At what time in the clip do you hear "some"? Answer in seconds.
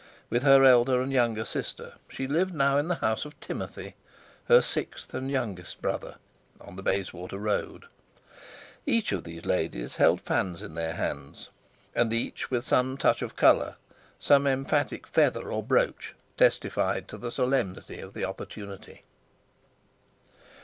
12.65-12.97, 14.17-14.47